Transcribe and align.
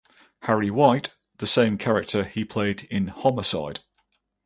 Harry 0.39 0.71
White- 0.71 1.13
the 1.37 1.45
same 1.45 1.77
character 1.77 2.23
he 2.23 2.43
played 2.43 2.85
in 2.85 3.09
"Homicide". 3.09 3.81